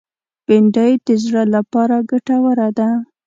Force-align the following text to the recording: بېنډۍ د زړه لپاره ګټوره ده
بېنډۍ 0.45 0.93
د 1.05 1.09
زړه 1.23 1.43
لپاره 1.55 1.95
ګټوره 2.09 2.67
ده 2.77 2.89